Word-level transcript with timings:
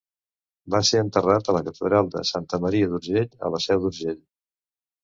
Va 0.75 0.79
ser 0.87 1.01
enterrat 1.07 1.51
a 1.51 1.55
la 1.57 1.61
Catedral 1.69 2.09
de 2.17 2.27
Santa 2.33 2.63
Maria 2.67 2.91
d'Urgell 2.95 3.31
a 3.51 3.55
La 3.59 3.63
Seu 3.69 3.87
d'Urgell. 3.87 4.23